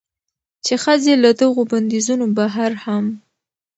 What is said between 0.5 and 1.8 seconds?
چې ښځې له دغو